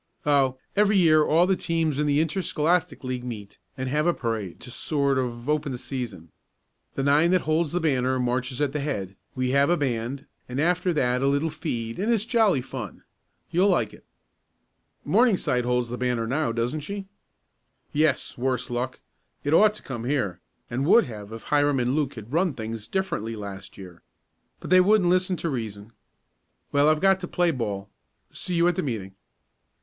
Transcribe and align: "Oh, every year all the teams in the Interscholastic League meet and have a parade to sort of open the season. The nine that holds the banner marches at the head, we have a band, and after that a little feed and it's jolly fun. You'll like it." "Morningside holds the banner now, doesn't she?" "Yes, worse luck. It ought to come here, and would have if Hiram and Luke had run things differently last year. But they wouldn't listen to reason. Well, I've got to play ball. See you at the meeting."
"Oh, 0.25 0.57
every 0.75 0.97
year 0.97 1.23
all 1.23 1.45
the 1.45 1.55
teams 1.55 1.99
in 1.99 2.07
the 2.07 2.19
Interscholastic 2.21 3.03
League 3.03 3.23
meet 3.23 3.59
and 3.77 3.87
have 3.87 4.07
a 4.07 4.15
parade 4.15 4.59
to 4.61 4.71
sort 4.71 5.19
of 5.19 5.47
open 5.47 5.71
the 5.71 5.77
season. 5.77 6.31
The 6.95 7.03
nine 7.03 7.29
that 7.29 7.41
holds 7.41 7.71
the 7.71 7.79
banner 7.79 8.17
marches 8.19 8.59
at 8.61 8.71
the 8.73 8.79
head, 8.79 9.15
we 9.35 9.51
have 9.51 9.69
a 9.69 9.77
band, 9.77 10.25
and 10.49 10.59
after 10.59 10.91
that 10.93 11.21
a 11.21 11.27
little 11.27 11.51
feed 11.51 11.99
and 11.99 12.11
it's 12.11 12.25
jolly 12.25 12.61
fun. 12.63 13.03
You'll 13.51 13.67
like 13.69 13.93
it." 13.93 14.03
"Morningside 15.05 15.65
holds 15.65 15.89
the 15.89 15.99
banner 15.99 16.25
now, 16.25 16.51
doesn't 16.51 16.79
she?" 16.79 17.05
"Yes, 17.93 18.39
worse 18.39 18.71
luck. 18.71 19.01
It 19.43 19.53
ought 19.53 19.75
to 19.75 19.83
come 19.83 20.05
here, 20.05 20.39
and 20.67 20.83
would 20.87 21.03
have 21.03 21.31
if 21.31 21.43
Hiram 21.43 21.79
and 21.79 21.93
Luke 21.95 22.15
had 22.15 22.33
run 22.33 22.55
things 22.55 22.87
differently 22.87 23.35
last 23.35 23.77
year. 23.77 24.01
But 24.59 24.71
they 24.71 24.81
wouldn't 24.81 25.11
listen 25.11 25.35
to 25.35 25.49
reason. 25.51 25.91
Well, 26.71 26.89
I've 26.89 27.01
got 27.01 27.19
to 27.19 27.27
play 27.27 27.51
ball. 27.51 27.87
See 28.33 28.55
you 28.55 28.67
at 28.67 28.75
the 28.75 28.81
meeting." 28.81 29.13